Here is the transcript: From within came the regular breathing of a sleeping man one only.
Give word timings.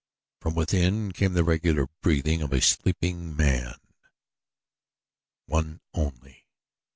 From 0.39 0.55
within 0.55 1.11
came 1.11 1.33
the 1.33 1.43
regular 1.43 1.87
breathing 2.01 2.41
of 2.41 2.51
a 2.53 2.59
sleeping 2.61 3.35
man 3.35 3.75
one 5.45 5.79
only. 5.93 6.47